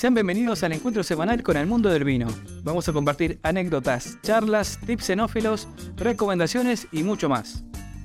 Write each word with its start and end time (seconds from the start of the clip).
Sean 0.00 0.14
bienvenidos 0.14 0.62
al 0.62 0.72
encuentro 0.72 1.02
semanal 1.02 1.42
con 1.42 1.58
el 1.58 1.66
mundo 1.66 1.90
del 1.90 2.04
vino. 2.04 2.26
Vamos 2.62 2.88
a 2.88 2.92
compartir 2.94 3.38
anécdotas, 3.42 4.16
charlas, 4.22 4.78
tips 4.86 5.04
xenófilos, 5.04 5.68
recomendaciones 5.94 6.88
y 6.90 7.02
mucho 7.02 7.28
más. 7.28 7.64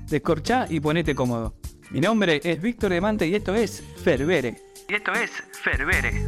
Descorchá 0.09 0.65
y 0.69 0.81
ponete 0.81 1.15
cómodo. 1.15 1.55
Mi 1.91 2.01
nombre 2.01 2.41
es 2.43 2.61
Víctor 2.61 2.91
Demante 2.91 3.25
y 3.25 3.35
esto 3.35 3.55
es 3.55 3.81
Ferbere. 4.03 4.61
Y 4.89 4.93
esto 4.93 5.13
es 5.13 5.31
Ferbere. 5.63 6.27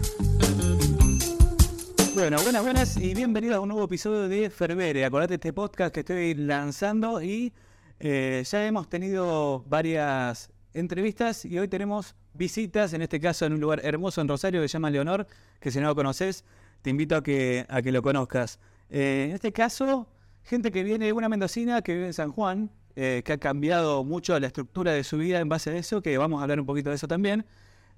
Bueno, 2.13 2.41
buenas, 2.43 2.63
buenas 2.63 2.95
y 2.95 3.13
bienvenidos 3.13 3.57
a 3.57 3.59
un 3.59 3.67
nuevo 3.67 3.83
episodio 3.83 4.29
de 4.29 4.49
Ferbere. 4.49 5.03
Acordate 5.03 5.33
este 5.33 5.51
podcast 5.51 5.93
que 5.93 5.99
estoy 5.99 6.33
lanzando 6.33 7.21
y 7.21 7.51
eh, 7.99 8.41
ya 8.49 8.65
hemos 8.65 8.87
tenido 8.87 9.65
varias 9.67 10.49
entrevistas 10.77 11.45
y 11.45 11.57
hoy 11.57 11.67
tenemos 11.67 12.15
visitas, 12.33 12.93
en 12.93 13.01
este 13.01 13.19
caso 13.19 13.45
en 13.45 13.53
un 13.53 13.59
lugar 13.59 13.81
hermoso 13.83 14.21
en 14.21 14.27
Rosario 14.27 14.61
que 14.61 14.67
se 14.67 14.73
llama 14.73 14.89
Leonor, 14.89 15.27
que 15.59 15.71
si 15.71 15.79
no 15.79 15.87
lo 15.87 15.95
conoces, 15.95 16.45
te 16.81 16.89
invito 16.89 17.15
a 17.15 17.23
que, 17.23 17.65
a 17.67 17.81
que 17.81 17.91
lo 17.91 18.01
conozcas. 18.01 18.59
Eh, 18.89 19.25
en 19.29 19.35
este 19.35 19.51
caso, 19.51 20.07
gente 20.43 20.71
que 20.71 20.83
viene, 20.83 21.11
una 21.13 21.29
mendocina 21.29 21.81
que 21.81 21.93
vive 21.93 22.07
en 22.07 22.13
San 22.13 22.31
Juan, 22.31 22.69
eh, 22.95 23.21
que 23.25 23.33
ha 23.33 23.37
cambiado 23.37 24.03
mucho 24.03 24.39
la 24.39 24.47
estructura 24.47 24.91
de 24.93 25.03
su 25.03 25.17
vida 25.17 25.39
en 25.39 25.49
base 25.49 25.71
a 25.71 25.77
eso, 25.77 26.01
que 26.01 26.17
vamos 26.17 26.39
a 26.39 26.43
hablar 26.43 26.59
un 26.59 26.65
poquito 26.65 26.89
de 26.89 26.95
eso 26.95 27.07
también. 27.07 27.45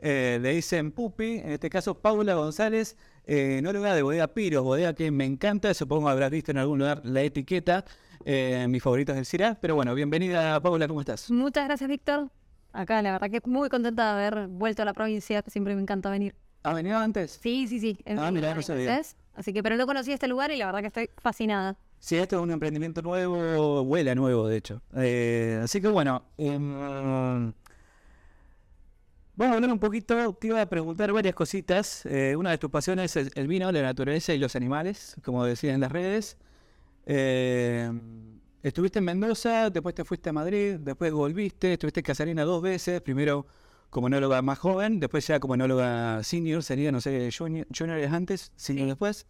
Eh, 0.02 0.40
le 0.42 0.54
dicen 0.54 0.92
Pupi, 0.92 1.40
en 1.40 1.52
este 1.52 1.70
caso 1.70 2.00
Paula 2.00 2.34
González, 2.36 2.96
no 3.28 3.74
lugar 3.74 3.96
de 3.96 4.02
Bodega 4.02 4.28
Piros, 4.30 4.64
bodega 4.64 4.94
que 4.94 5.12
me 5.12 5.26
encanta, 5.26 5.74
supongo 5.74 6.10
habrás 6.10 6.32
visto 6.32 6.52
en 6.52 6.58
algún 6.58 6.80
lugar 6.80 7.02
la 7.04 7.22
etiqueta, 7.22 7.86
mis 8.68 8.82
favoritos 8.82 9.16
del 9.16 9.26
CIRA, 9.26 9.60
pero 9.62 9.76
bueno, 9.76 9.94
bienvenida 9.94 10.60
Paula, 10.62 10.88
¿cómo 10.88 11.02
estás? 11.02 11.30
Muchas 11.30 11.66
gracias, 11.66 11.88
Víctor. 11.88 12.32
Acá, 12.80 13.02
la 13.02 13.12
verdad 13.12 13.30
que 13.30 13.42
muy 13.44 13.68
contenta 13.68 14.16
de 14.16 14.28
haber 14.28 14.48
vuelto 14.48 14.84
a 14.84 14.86
la 14.86 14.94
provincia, 14.94 15.42
que 15.42 15.52
siempre 15.52 15.76
me 15.76 15.82
encanta 15.82 16.10
venir. 16.10 16.34
¿Has 16.64 16.74
venido 16.74 16.98
antes? 16.98 17.38
Sí, 17.44 17.68
sí, 17.68 17.78
sí. 17.78 18.00
Ah, 18.06 18.32
mirá, 18.32 18.56
no 18.56 18.62
sabía. 18.62 19.02
Así 19.36 19.52
que, 19.52 19.62
pero 19.62 19.76
no 19.76 19.86
conocía 19.86 20.14
este 20.14 20.30
lugar 20.30 20.50
y 20.52 20.56
la 20.56 20.68
verdad 20.68 20.80
que 20.80 20.88
estoy 20.88 21.10
fascinada. 21.18 21.76
Sí, 22.00 22.16
esto 22.16 22.38
es 22.38 22.42
un 22.42 22.52
emprendimiento 22.52 23.02
nuevo, 23.02 23.82
huela 23.82 24.16
nuevo, 24.16 24.48
de 24.48 24.56
hecho. 24.56 24.82
Eh, 24.96 25.60
así 25.62 25.82
que 25.82 25.90
bueno, 25.90 26.24
em, 26.38 27.52
vamos 29.36 29.54
a 29.54 29.56
hablar 29.56 29.74
un 29.74 29.80
poquito, 29.80 30.34
te 30.36 30.48
iba 30.48 30.62
a 30.62 30.66
preguntar 30.66 31.12
varias 31.12 31.36
cositas. 31.36 32.06
Eh, 32.06 32.38
una 32.38 32.52
de 32.52 32.60
tus 32.60 32.70
pasiones 32.70 33.14
es 33.18 33.30
el 33.36 33.48
vino, 33.50 33.70
la 33.74 33.82
naturaleza 33.82 34.34
y 34.34 34.38
los 34.38 34.56
animales, 34.56 35.18
como 35.22 35.44
decían 35.44 35.76
en 35.76 35.82
las 35.82 35.92
redes. 35.92 36.38
Eh, 37.06 37.92
estuviste 38.64 39.00
en 39.00 39.06
Mendoza, 39.06 39.70
después 39.70 39.96
te 39.96 40.04
fuiste 40.04 40.30
a 40.30 40.34
Madrid, 40.34 40.78
después 40.80 41.12
volviste, 41.12 41.74
estuviste 41.74 42.00
en 42.02 42.06
Casarina 42.06 42.44
dos 42.44 42.62
veces, 42.62 43.02
primero 43.02 43.46
como 43.90 44.08
enóloga 44.08 44.42
más 44.42 44.60
joven, 44.60 45.00
después 45.00 45.26
ya 45.26 45.40
como 45.40 45.56
enóloga 45.56 46.24
senior, 46.24 46.62
sería, 46.64 46.92
no 46.92 47.02
sé, 47.02 47.30
junior, 47.36 47.66
junior 47.76 47.98
es 47.98 48.12
antes, 48.12 48.52
senior 48.56 48.88
después. 48.88 49.26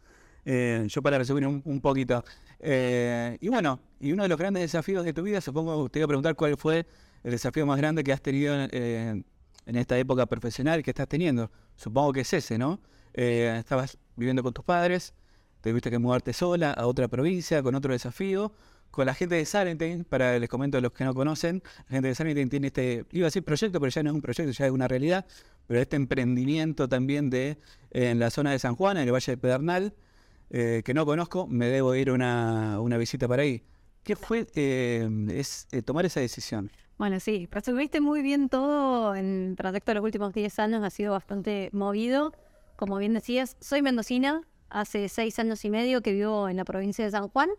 Eh, 0.45 0.86
yo 0.88 1.02
para 1.02 1.17
resumir 1.17 1.45
un, 1.45 1.61
un 1.66 1.81
poquito. 1.81 2.23
Eh, 2.59 3.38
y 3.39 3.49
bueno, 3.49 3.80
y 3.99 4.11
uno 4.11 4.23
de 4.23 4.30
los 4.30 4.38
grandes 4.38 4.61
desafíos 4.61 5.05
de 5.05 5.13
tu 5.13 5.23
vida, 5.23 5.41
supongo, 5.41 5.89
te 5.89 5.99
iba 5.99 6.05
a 6.05 6.08
preguntar 6.08 6.36
cuál 6.36 6.58
fue 6.58 6.86
el 7.23 7.31
desafío 7.31 7.66
más 7.66 7.77
grande 7.77 8.03
que 8.03 8.14
has 8.14 8.21
tenido 8.21 8.55
eh, 8.71 9.23
en 9.66 9.75
esta 9.75 9.97
época 9.97 10.25
profesional 10.25 10.83
que 10.83 10.91
estás 10.91 11.08
teniendo. 11.08 11.52
Supongo 11.75 12.14
que 12.14 12.21
es 12.21 12.33
ese, 12.33 12.58
¿no? 12.58 12.80
Eh, 13.14 13.55
estabas 13.59 13.97
viviendo 14.16 14.43
con 14.43 14.53
tus 14.53 14.66
padres, 14.66 15.14
tuviste 15.61 15.89
que 15.89 15.99
mudarte 15.99 16.33
sola 16.33 16.71
a 16.71 16.88
otra 16.88 17.08
provincia 17.08 17.61
con 17.64 17.75
otro 17.75 17.93
desafío. 17.93 18.52
Con 18.91 19.05
la 19.05 19.13
gente 19.13 19.35
de 19.35 19.45
Sarentin, 19.45 20.03
para 20.03 20.39
les 20.39 20.49
comento 20.49 20.77
a 20.77 20.81
los 20.81 20.91
que 20.91 21.03
no 21.03 21.13
conocen, 21.13 21.61
la 21.87 21.95
gente 21.95 22.07
de 22.09 22.15
Sarentin 22.15 22.49
tiene 22.49 22.67
este, 22.67 23.05
iba 23.11 23.25
a 23.25 23.27
decir 23.27 23.43
proyecto, 23.43 23.79
pero 23.79 23.89
ya 23.89 24.03
no 24.03 24.09
es 24.09 24.15
un 24.15 24.21
proyecto, 24.21 24.51
ya 24.51 24.65
es 24.65 24.71
una 24.71 24.87
realidad, 24.87 25.25
pero 25.67 25.79
este 25.79 25.95
emprendimiento 25.95 26.89
también 26.89 27.29
de 27.29 27.57
en 27.91 28.19
la 28.19 28.29
zona 28.29 28.51
de 28.51 28.59
San 28.59 28.75
Juan, 28.75 28.97
en 28.97 29.03
el 29.03 29.13
Valle 29.13 29.33
de 29.33 29.37
Pedernal, 29.37 29.93
eh, 30.49 30.81
que 30.83 30.93
no 30.93 31.05
conozco, 31.05 31.47
me 31.47 31.67
debo 31.67 31.93
ir 31.93 32.11
una, 32.11 32.80
una 32.81 32.97
visita 32.97 33.27
para 33.27 33.43
ahí. 33.43 33.64
¿Qué 34.03 34.15
fue 34.15 34.47
eh, 34.55 35.08
es, 35.30 35.67
eh, 35.71 35.81
tomar 35.81 36.05
esa 36.05 36.19
decisión? 36.19 36.71
Bueno, 36.97 37.19
sí, 37.19 37.47
resumiste 37.52 38.02
muy 38.02 38.21
bien 38.21 38.49
todo 38.49 39.15
en 39.15 39.49
el 39.52 39.55
trayecto 39.55 39.91
de 39.91 39.95
los 39.95 40.03
últimos 40.03 40.33
10 40.33 40.59
años, 40.59 40.83
ha 40.83 40.89
sido 40.89 41.14
bastante 41.14 41.69
movido. 41.71 42.33
Como 42.75 42.97
bien 42.97 43.14
decías, 43.14 43.55
soy 43.59 43.81
mendocina, 43.81 44.41
hace 44.69 45.08
6 45.08 45.39
años 45.39 45.64
y 45.65 45.69
medio 45.69 46.02
que 46.02 46.14
vivo 46.14 46.49
en 46.49 46.58
la 46.58 46.65
provincia 46.65 47.05
de 47.05 47.11
San 47.11 47.27
Juan. 47.30 47.49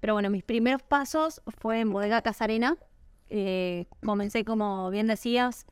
Pero 0.00 0.14
bueno, 0.14 0.30
mis 0.30 0.42
primeros 0.42 0.82
pasos 0.82 1.42
fue 1.58 1.80
en 1.80 1.92
Bodega 1.92 2.22
Casarena. 2.22 2.76
Eh, 3.28 3.86
comencé, 4.04 4.44
como 4.44 4.90
bien 4.90 5.06
decías, 5.06 5.66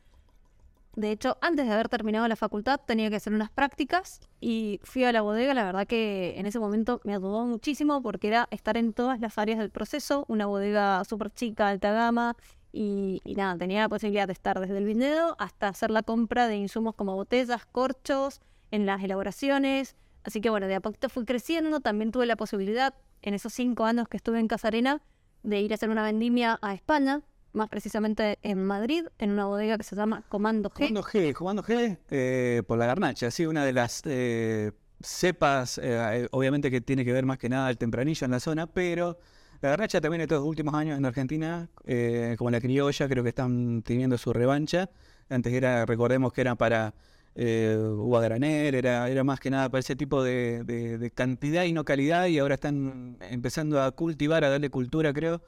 de 0.95 1.11
hecho, 1.11 1.37
antes 1.41 1.65
de 1.65 1.73
haber 1.73 1.87
terminado 1.87 2.27
la 2.27 2.35
facultad 2.35 2.79
tenía 2.85 3.09
que 3.09 3.15
hacer 3.15 3.33
unas 3.33 3.49
prácticas 3.49 4.19
y 4.41 4.79
fui 4.83 5.03
a 5.03 5.11
la 5.11 5.21
bodega. 5.21 5.53
La 5.53 5.63
verdad 5.63 5.87
que 5.87 6.37
en 6.37 6.45
ese 6.45 6.59
momento 6.59 7.01
me 7.03 7.13
ayudó 7.13 7.45
muchísimo 7.45 8.01
porque 8.01 8.27
era 8.27 8.47
estar 8.51 8.75
en 8.77 8.93
todas 8.93 9.19
las 9.19 9.37
áreas 9.37 9.59
del 9.59 9.69
proceso, 9.69 10.25
una 10.27 10.45
bodega 10.45 11.03
súper 11.05 11.31
chica, 11.31 11.69
alta 11.69 11.91
gama 11.91 12.35
y, 12.71 13.21
y 13.23 13.35
nada, 13.35 13.57
tenía 13.57 13.81
la 13.81 13.89
posibilidad 13.89 14.27
de 14.27 14.33
estar 14.33 14.59
desde 14.59 14.77
el 14.77 14.85
viñedo 14.85 15.35
hasta 15.39 15.69
hacer 15.69 15.89
la 15.91 16.03
compra 16.03 16.47
de 16.47 16.57
insumos 16.57 16.95
como 16.95 17.15
botellas, 17.15 17.65
corchos, 17.65 18.41
en 18.71 18.85
las 18.85 19.03
elaboraciones. 19.03 19.95
Así 20.23 20.41
que 20.41 20.49
bueno, 20.49 20.67
de 20.67 20.75
a 20.75 20.81
poquito 20.81 21.09
fui 21.09 21.25
creciendo. 21.25 21.79
También 21.79 22.11
tuve 22.11 22.25
la 22.25 22.35
posibilidad 22.35 22.93
en 23.21 23.33
esos 23.33 23.53
cinco 23.53 23.85
años 23.85 24.07
que 24.07 24.17
estuve 24.17 24.39
en 24.39 24.47
Casarena 24.47 25.01
de 25.43 25.61
ir 25.61 25.71
a 25.71 25.75
hacer 25.75 25.89
una 25.89 26.03
vendimia 26.03 26.59
a 26.61 26.73
España, 26.73 27.21
más 27.53 27.69
precisamente 27.69 28.37
en 28.43 28.63
Madrid, 28.63 29.05
en 29.17 29.31
una 29.31 29.45
bodega 29.45 29.77
que 29.77 29.83
se 29.83 29.95
llama 29.95 30.23
Comando 30.29 30.69
G. 30.69 30.87
Comando 30.87 31.03
G, 31.03 31.33
Comando 31.33 31.63
G 31.63 31.97
eh, 32.09 32.63
por 32.67 32.77
la 32.77 32.85
garnacha, 32.85 33.31
sí, 33.31 33.45
una 33.45 33.65
de 33.65 33.73
las 33.73 34.01
eh, 34.05 34.71
cepas, 35.01 35.79
eh, 35.81 36.27
obviamente 36.31 36.69
que 36.69 36.81
tiene 36.81 37.05
que 37.05 37.13
ver 37.13 37.25
más 37.25 37.37
que 37.37 37.49
nada 37.49 37.69
el 37.69 37.77
tempranillo 37.77 38.25
en 38.25 38.31
la 38.31 38.39
zona, 38.39 38.67
pero 38.67 39.17
la 39.61 39.69
garnacha 39.71 39.99
también 39.99 40.21
estos 40.21 40.41
últimos 40.43 40.73
años 40.73 40.97
en 40.97 41.05
Argentina, 41.05 41.69
eh, 41.85 42.35
como 42.37 42.49
la 42.49 42.61
criolla, 42.61 43.09
creo 43.09 43.23
que 43.23 43.29
están 43.29 43.81
teniendo 43.81 44.17
su 44.17 44.31
revancha. 44.31 44.89
Antes 45.29 45.51
era, 45.51 45.85
recordemos 45.85 46.31
que 46.31 46.41
era 46.41 46.55
para 46.55 46.93
eh, 47.35 47.77
uva 47.77 48.21
granel, 48.21 48.75
era, 48.75 49.07
era 49.09 49.23
más 49.23 49.39
que 49.39 49.49
nada 49.49 49.69
para 49.69 49.79
ese 49.79 49.95
tipo 49.95 50.23
de, 50.23 50.63
de- 50.63 51.11
cantidad 51.11 51.63
y 51.63 51.73
no 51.73 51.83
calidad, 51.85 52.25
y 52.27 52.39
ahora 52.39 52.55
están 52.55 53.17
empezando 53.21 53.81
a 53.81 53.91
cultivar, 53.91 54.43
a 54.43 54.49
darle 54.49 54.69
cultura, 54.69 55.13
creo, 55.13 55.41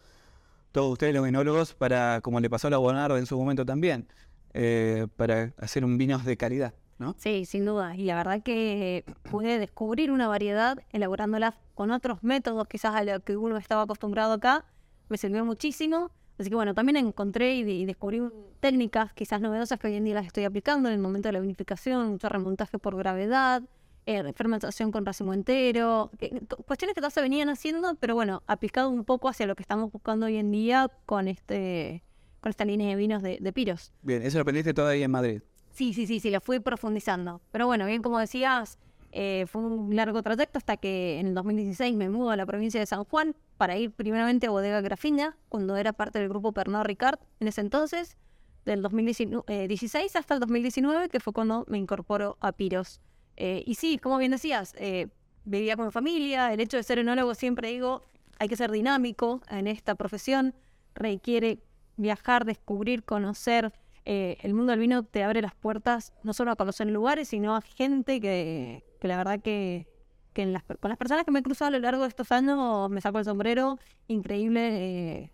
todos 0.71 0.91
ustedes 0.93 1.13
los 1.13 1.27
enólogos, 1.27 1.73
para, 1.73 2.21
como 2.21 2.39
le 2.39 2.49
pasó 2.49 2.67
a 2.67 2.71
la 2.71 2.77
Bonarda 2.77 3.17
en 3.17 3.25
su 3.25 3.37
momento 3.37 3.65
también, 3.65 4.07
eh, 4.53 5.07
para 5.17 5.53
hacer 5.57 5.83
un 5.83 5.97
vinos 5.97 6.23
de 6.25 6.37
calidad, 6.37 6.73
¿no? 6.97 7.15
Sí, 7.17 7.45
sin 7.45 7.65
duda. 7.65 7.95
Y 7.95 8.03
la 8.05 8.15
verdad 8.15 8.41
que 8.41 9.03
pude 9.29 9.59
descubrir 9.59 10.11
una 10.11 10.27
variedad 10.27 10.77
elaborándolas 10.91 11.55
con 11.73 11.91
otros 11.91 12.23
métodos, 12.23 12.67
quizás 12.67 12.95
a 12.95 13.03
lo 13.03 13.19
que 13.21 13.35
uno 13.37 13.57
estaba 13.57 13.81
acostumbrado 13.83 14.33
acá. 14.33 14.65
Me 15.09 15.17
sirvió 15.17 15.43
muchísimo. 15.43 16.11
Así 16.37 16.49
que 16.49 16.55
bueno, 16.55 16.73
también 16.73 16.97
encontré 16.97 17.55
y, 17.55 17.61
y 17.69 17.85
descubrí 17.85 18.21
técnicas 18.59 19.13
quizás 19.13 19.41
novedosas 19.41 19.79
que 19.79 19.87
hoy 19.87 19.95
en 19.95 20.03
día 20.05 20.15
las 20.15 20.25
estoy 20.25 20.43
aplicando 20.45 20.89
en 20.89 20.95
el 20.95 20.99
momento 21.01 21.29
de 21.29 21.33
la 21.33 21.39
vinificación, 21.39 22.09
mucho 22.09 22.29
remontaje 22.29 22.79
por 22.79 22.95
gravedad, 22.95 23.61
eh, 24.07 24.33
fermentación 24.33 24.91
con 24.91 25.05
racimo 25.05 25.33
entero, 25.33 26.09
cu- 26.19 26.63
cuestiones 26.63 26.95
que 26.95 27.01
ya 27.01 27.09
se 27.11 27.21
venían 27.21 27.49
haciendo, 27.49 27.95
pero 27.99 28.15
bueno, 28.15 28.41
aplicado 28.47 28.89
un 28.89 29.05
poco 29.05 29.29
hacia 29.29 29.45
lo 29.45 29.55
que 29.55 29.61
estamos 29.61 29.91
buscando 29.91 30.25
hoy 30.25 30.37
en 30.37 30.51
día 30.51 30.89
con 31.05 31.27
este 31.27 32.03
con 32.39 32.49
esta 32.49 32.65
línea 32.65 32.87
de 32.89 32.95
vinos 32.95 33.21
de, 33.21 33.37
de 33.39 33.53
Piros. 33.53 33.93
Bien, 34.01 34.23
eso 34.23 34.39
lo 34.39 34.41
aprendiste 34.41 34.73
todavía 34.73 35.05
en 35.05 35.11
Madrid. 35.11 35.41
Sí, 35.73 35.93
sí, 35.93 36.07
sí, 36.07 36.19
sí, 36.19 36.31
lo 36.31 36.41
fui 36.41 36.59
profundizando. 36.59 37.39
Pero 37.51 37.67
bueno, 37.67 37.85
bien 37.85 38.01
como 38.01 38.17
decías, 38.17 38.79
eh, 39.11 39.45
fue 39.47 39.61
un 39.61 39.95
largo 39.95 40.21
trayecto 40.23 40.57
hasta 40.57 40.77
que 40.77 41.19
en 41.19 41.27
el 41.27 41.33
2016 41.33 41.95
me 41.95 42.09
mudo 42.09 42.31
a 42.31 42.35
la 42.35 42.45
provincia 42.45 42.79
de 42.79 42.85
San 42.85 43.03
Juan 43.03 43.35
para 43.57 43.77
ir 43.77 43.91
primeramente 43.91 44.47
a 44.47 44.51
Bodega 44.51 44.81
Grafiña, 44.81 45.37
cuando 45.49 45.75
era 45.77 45.93
parte 45.93 46.19
del 46.19 46.29
grupo 46.29 46.53
Pernod 46.53 46.85
Ricard 46.85 47.19
en 47.39 47.47
ese 47.47 47.61
entonces, 47.61 48.17
del 48.65 48.81
2016 48.81 50.15
hasta 50.15 50.33
el 50.35 50.39
2019, 50.39 51.09
que 51.09 51.19
fue 51.19 51.33
cuando 51.33 51.65
me 51.67 51.77
incorporo 51.77 52.37
a 52.39 52.51
Piros. 52.51 53.01
Eh, 53.37 53.63
y 53.65 53.75
sí, 53.75 53.97
como 53.97 54.17
bien 54.17 54.31
decías, 54.31 54.75
eh, 54.77 55.07
vivía 55.45 55.75
con 55.75 55.85
mi 55.85 55.91
familia, 55.91 56.53
el 56.53 56.59
hecho 56.59 56.77
de 56.77 56.83
ser 56.83 56.99
enólogo 56.99 57.33
siempre 57.35 57.69
digo, 57.69 58.03
hay 58.39 58.47
que 58.47 58.55
ser 58.55 58.71
dinámico 58.71 59.41
en 59.49 59.67
esta 59.67 59.95
profesión, 59.95 60.55
requiere 60.93 61.59
viajar, 61.97 62.45
descubrir, 62.45 63.03
conocer. 63.03 63.73
Eh, 64.05 64.37
el 64.41 64.53
mundo 64.53 64.71
del 64.71 64.79
vino 64.79 65.03
te 65.03 65.23
abre 65.23 65.41
las 65.41 65.53
puertas 65.53 66.13
no 66.23 66.33
solo 66.33 66.51
a 66.51 66.55
conocer 66.55 66.87
lugares, 66.87 67.27
sino 67.27 67.55
a 67.55 67.61
gente 67.61 68.19
que, 68.19 68.83
que 68.99 69.07
la 69.07 69.17
verdad 69.17 69.39
que, 69.39 69.87
que 70.33 70.41
en 70.43 70.53
las, 70.53 70.63
con 70.63 70.89
las 70.89 70.97
personas 70.97 71.25
que 71.25 71.31
me 71.31 71.39
he 71.39 71.43
cruzado 71.43 71.69
a 71.69 71.71
lo 71.71 71.79
largo 71.79 72.03
de 72.03 72.09
estos 72.09 72.31
años 72.31 72.89
me 72.89 73.01
saco 73.01 73.19
el 73.19 73.25
sombrero. 73.25 73.79
Increíble 74.07 75.21
eh, 75.21 75.31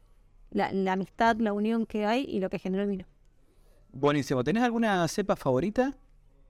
la, 0.52 0.72
la 0.72 0.94
amistad, 0.94 1.38
la 1.38 1.54
unión 1.54 1.86
que 1.86 2.06
hay 2.06 2.24
y 2.24 2.40
lo 2.40 2.50
que 2.50 2.60
genera 2.60 2.84
el 2.84 2.90
vino. 2.90 3.06
Buenísimo. 3.92 4.44
¿Tenés 4.44 4.64
alguna 4.64 5.08
cepa 5.08 5.36
favorita? 5.36 5.96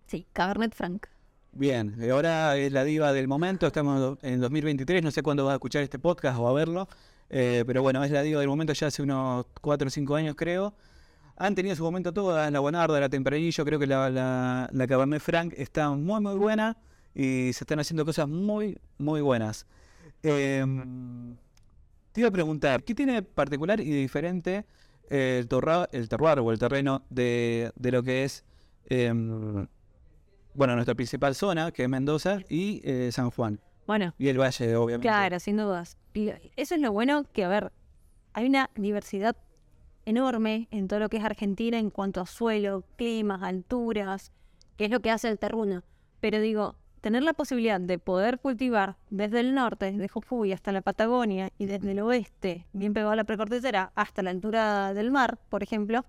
Sí, 0.08 0.26
Cabernet 0.34 0.74
Franc. 0.74 1.08
Bien, 1.52 1.96
ahora 2.12 2.56
es 2.58 2.72
la 2.72 2.84
diva 2.84 3.14
del 3.14 3.28
momento, 3.28 3.66
estamos 3.66 4.20
en 4.22 4.40
2023, 4.40 5.02
no 5.02 5.10
sé 5.10 5.24
cuándo 5.24 5.44
vas 5.46 5.54
a 5.54 5.56
escuchar 5.56 5.82
este 5.82 5.98
podcast 5.98 6.38
o 6.38 6.48
a 6.48 6.54
verlo, 6.54 6.88
eh, 7.30 7.64
pero 7.66 7.82
bueno, 7.82 8.04
es 8.04 8.12
la 8.12 8.22
diva 8.22 8.40
del 8.40 8.50
momento 8.50 8.74
ya 8.74 8.88
hace 8.88 9.02
unos 9.02 9.48
4 9.62 9.88
o 9.88 9.90
5 9.90 10.16
años 10.16 10.36
creo. 10.36 10.76
Han 11.38 11.54
tenido 11.56 11.76
su 11.76 11.84
momento 11.84 12.12
todas, 12.14 12.52
la 12.52 12.60
Bonarda, 12.60 13.00
la 13.00 13.10
Tempranillo, 13.10 13.64
creo 13.64 13.80
que 13.80 13.88
la, 13.88 14.10
la, 14.10 14.70
la 14.72 14.88
Cabernet 14.88 15.22
Franc 15.22 15.54
está 15.56 15.90
muy 15.92 16.20
muy 16.22 16.36
buena. 16.36 16.78
y 17.14 17.52
se 17.54 17.64
están 17.64 17.80
haciendo 17.80 18.06
cosas 18.06 18.28
muy, 18.28 18.78
muy 19.00 19.22
buenas. 19.22 19.66
Em, 20.24 21.36
te 22.12 22.22
iba 22.22 22.30
a 22.30 22.32
preguntar, 22.32 22.84
¿qué 22.84 22.94
tiene 22.96 23.22
particular 23.22 23.80
y 23.80 23.86
diferente 23.90 24.66
el, 25.10 25.48
torra, 25.48 25.88
el 25.92 26.10
terroir 26.10 26.40
o 26.40 26.52
el 26.52 26.60
terreno 26.60 27.04
de, 27.10 27.72
de 27.76 27.92
lo 27.92 28.04
que 28.04 28.24
es, 28.24 28.44
em, 28.90 29.68
bueno, 30.54 30.74
nuestra 30.76 30.96
principal 30.96 31.34
zona, 31.36 31.72
que 31.72 31.84
es 31.84 31.90
Mendoza, 31.90 32.40
y 32.50 32.82
eh, 32.84 33.10
San 33.12 33.30
Juan? 33.32 33.60
Bueno, 33.86 34.14
Y 34.18 34.28
el 34.28 34.38
valle, 34.40 34.76
obviamente. 34.76 35.08
claro, 35.08 35.40
sin 35.40 35.58
dudas. 35.58 35.98
Eso 36.56 36.76
es 36.76 36.82
lo 36.82 36.92
bueno 36.92 37.24
que, 37.32 37.44
a 37.46 37.48
ver, 37.48 37.72
hay 38.34 38.46
una 38.48 38.70
diversidad 38.76 39.36
enorme 40.08 40.70
en 40.72 40.88
todo 40.88 41.00
lo 41.00 41.10
que 41.10 41.18
es 41.18 41.24
Argentina 41.24 41.78
en 41.78 41.90
cuanto 41.90 42.22
a 42.22 42.26
suelo, 42.26 42.86
climas, 42.96 43.44
alturas, 43.44 44.32
que 44.78 44.86
es 44.86 44.92
lo 44.92 45.02
que 45.02 45.12
hace 45.12 45.28
el 45.28 45.38
terruño. 45.38 45.84
Pero 46.22 46.40
digo, 46.40 46.76
tener 47.02 47.24
la 47.24 47.34
posibilidad 47.34 47.80
de 47.80 48.00
poder 48.00 48.40
cultivar 48.40 48.96
desde 49.10 49.42
el 49.42 49.54
norte, 49.54 49.92
desde 49.92 50.08
Jujuy 50.08 50.54
hasta 50.54 50.72
la 50.72 50.82
Patagonia 50.82 51.52
y 51.58 51.66
desde 51.66 51.92
el 51.92 52.00
oeste, 52.00 52.66
bien 52.72 52.94
pegado 52.94 53.12
a 53.12 53.16
la 53.18 53.26
precordillera, 53.26 53.92
hasta 53.96 54.24
la 54.24 54.30
altura 54.30 54.94
del 54.94 55.12
mar, 55.12 55.38
por 55.50 55.62
ejemplo, 55.62 56.06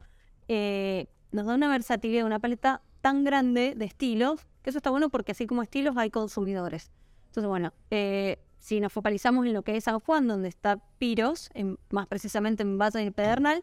eh, 0.47 1.09
nos 1.33 1.47
da 1.47 1.56
una 1.56 1.69
versatilidad, 1.69 2.25
una 2.25 2.39
paleta 2.39 2.83
tan 3.01 3.25
grande 3.25 3.75
de 3.77 3.85
estilos, 3.85 4.47
que 4.62 4.71
eso 4.71 4.79
está 4.79 4.91
bueno 4.91 5.09
porque 5.09 5.33
así 5.33 5.47
como 5.47 5.62
estilos 5.62 5.97
hay 5.97 6.11
consumidores. 6.11 6.93
Entonces, 7.27 7.49
bueno, 7.49 7.75
eh, 7.91 8.39
si 8.59 8.81
nos 8.81 8.93
focalizamos 8.93 9.44
en 9.47 9.55
lo 9.55 9.62
que 9.62 9.77
es 9.77 9.85
San 9.85 10.01
Juan, 10.01 10.29
donde 10.29 10.49
está 10.49 10.79
Piros, 10.99 11.51
más 11.91 12.06
precisamente 12.06 12.62
en 12.62 12.79
Valle 12.79 13.01
del 13.01 13.12
Pedernal, 13.12 13.62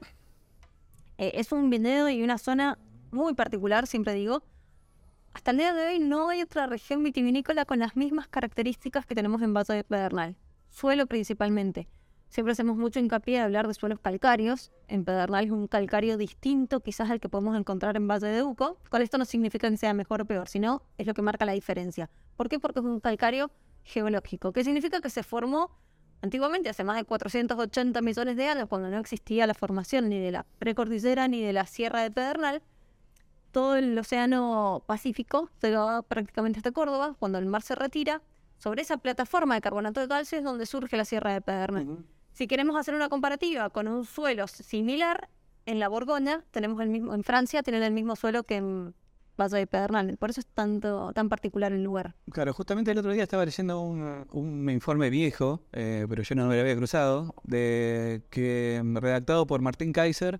eh, 1.18 1.32
es 1.36 1.52
un 1.52 1.70
viñedo 1.70 2.10
y 2.10 2.24
una 2.24 2.38
zona 2.38 2.78
muy 3.12 3.34
particular, 3.34 3.88
siempre 3.88 4.14
digo. 4.14 4.44
Hasta 5.34 5.52
el 5.52 5.58
día 5.58 5.74
de 5.74 5.88
hoy 5.88 6.00
no 6.00 6.30
hay 6.30 6.42
otra 6.42 6.68
región 6.68 7.04
vitivinícola 7.04 7.66
con 7.66 7.80
las 7.80 7.96
mismas 7.96 8.28
características 8.28 9.06
que 9.06 9.16
tenemos 9.16 9.42
en 9.42 9.54
Valle 9.54 9.74
del 9.74 9.84
Pedernal. 9.84 10.36
Suelo 10.70 11.08
principalmente. 11.08 11.88
Siempre 12.30 12.52
hacemos 12.52 12.78
mucho 12.78 13.00
hincapié 13.00 13.36
de 13.36 13.44
hablar 13.44 13.68
de 13.68 13.74
suelos 13.74 14.00
calcáreos. 14.00 14.72
En 14.88 15.06
Pedernal 15.06 15.46
es 15.46 15.52
un 15.52 15.68
calcario 15.68 16.18
distinto 16.18 16.82
quizás 16.82 17.10
al 17.10 17.20
que 17.20 17.30
podemos 17.30 17.58
encontrar 17.58 17.96
en 17.96 18.08
Valle 18.08 18.28
de 18.28 18.44
Uco. 18.44 18.78
Con 18.90 19.02
esto 19.02 19.18
no 19.18 19.26
significa 19.26 19.70
que 19.70 19.78
sea 19.78 19.94
mejor 19.94 20.22
o 20.22 20.26
peor, 20.26 20.48
sino 20.48 20.82
es 20.98 21.08
lo 21.08 21.14
que 21.14 21.22
marca 21.22 21.46
la 21.46 21.54
diferencia. 21.54 22.10
¿Por 22.36 22.50
qué? 22.50 22.60
Porque 22.60 22.80
es 22.80 22.86
un 22.86 23.00
calcario 23.00 23.52
geológico, 23.84 24.52
que 24.52 24.64
significa 24.64 25.00
que 25.00 25.10
se 25.10 25.24
formó 25.24 25.72
antiguamente, 26.26 26.70
hace 26.70 26.84
más 26.84 26.98
de 26.98 27.06
480 27.06 28.02
millones 28.02 28.36
de 28.36 28.48
años, 28.48 28.68
cuando 28.68 28.90
no 28.90 29.00
existía 29.00 29.48
la 29.48 29.54
formación 29.54 30.10
ni 30.10 30.20
de 30.20 30.32
la 30.32 30.46
precordillera 30.60 31.28
ni 31.28 31.42
de 31.42 31.54
la 31.54 31.66
Sierra 31.66 32.02
de 32.02 32.12
Pedernal, 32.12 32.62
todo 33.52 33.78
el 33.78 33.98
océano 33.98 34.84
Pacífico 34.86 35.50
llegaba 35.62 36.02
prácticamente 36.02 36.60
hasta 36.60 36.72
Córdoba, 36.72 37.16
cuando 37.18 37.38
el 37.38 37.46
mar 37.46 37.62
se 37.62 37.76
retira, 37.76 38.22
sobre 38.58 38.82
esa 38.82 38.98
plataforma 38.98 39.56
de 39.56 39.62
carbonato 39.62 40.02
de 40.02 40.08
calcio 40.08 40.38
es 40.38 40.44
donde 40.44 40.66
surge 40.66 40.98
la 40.98 41.06
Sierra 41.06 41.34
de 41.34 41.42
Pedernal. 41.42 42.06
Si 42.34 42.48
queremos 42.48 42.76
hacer 42.76 42.94
una 42.94 43.08
comparativa 43.08 43.70
con 43.70 43.88
un 43.88 44.06
suelo 44.06 44.48
similar, 44.48 45.30
en 45.66 45.80
la 45.80 45.88
Borgoña 45.88 46.44
tenemos 46.52 46.82
el 46.82 46.90
mismo, 46.90 47.14
en 47.14 47.24
Francia 47.24 47.64
tienen 47.64 47.84
el 47.84 47.94
mismo 47.94 48.16
suelo 48.16 48.44
que 48.44 48.58
en 48.58 48.94
Valle 49.38 49.58
de 49.58 49.68
Pedernal, 49.68 50.18
por 50.18 50.30
eso 50.30 50.40
es 50.40 50.46
tanto, 50.48 51.12
tan 51.14 51.30
particular 51.30 51.72
el 51.74 51.84
lugar. 51.84 52.16
Claro, 52.32 52.54
justamente 52.54 52.92
el 52.92 52.98
otro 52.98 53.12
día 53.12 53.24
estaba 53.24 53.46
leyendo 53.46 53.82
un, 53.82 54.26
un 54.32 54.70
informe 54.70 55.10
viejo, 55.10 55.62
eh, 55.74 56.06
pero 56.10 56.24
yo 56.24 56.36
no 56.36 56.48
me 56.48 56.56
lo 56.56 56.62
había 56.62 56.76
cruzado, 56.76 57.36
de 57.44 58.22
que 58.30 58.82
mm, 58.84 58.98
redactado 58.98 59.46
por 59.46 59.62
Martín 59.62 59.92
Kaiser, 59.92 60.40